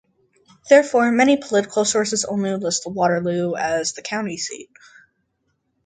Therefore, 0.67 1.11
many 1.11 1.37
political 1.37 1.85
sources 1.85 2.25
only 2.25 2.55
list 2.57 2.87
Waterloo 2.87 3.53
as 3.53 3.93
the 3.93 4.01
county 4.01 4.35
seat. 4.35 4.71